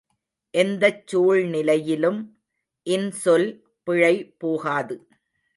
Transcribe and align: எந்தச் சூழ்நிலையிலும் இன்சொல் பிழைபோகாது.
எந்தச் 0.53 1.03
சூழ்நிலையிலும் 1.07 2.19
இன்சொல் 2.87 3.47
பிழைபோகாது. 3.87 4.97